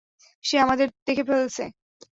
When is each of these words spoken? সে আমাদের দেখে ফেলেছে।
সে 0.43 0.55
আমাদের 0.57 0.87
দেখে 1.07 1.23
ফেলেছে। 1.23 1.63